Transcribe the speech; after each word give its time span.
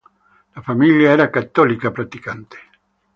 La 0.55 0.63
famiglia 0.63 1.11
era 1.11 1.29
cattolica 1.29 1.91
praticante. 1.91 2.57